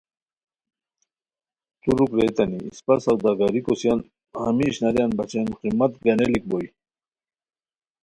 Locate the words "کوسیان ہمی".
3.65-4.65